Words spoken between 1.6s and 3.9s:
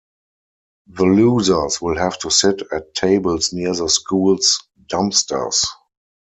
will have to sit at tables near the